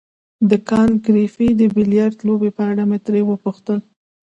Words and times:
د 0.49 0.51
کانت 0.69 0.95
ګریفي 1.07 1.47
د 1.55 1.61
بیلیارډ 1.75 2.17
لوبې 2.27 2.49
په 2.57 2.63
اړه 2.69 2.83
مې 2.89 2.99
ترې 3.05 3.21
وپوښتل. 3.25 3.79